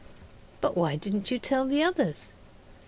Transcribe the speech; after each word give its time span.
'But 0.61 0.75
why 0.75 0.95
didn't 0.95 1.29
you 1.29 1.37
tell 1.37 1.67
the 1.67 1.83
others? 1.83 2.29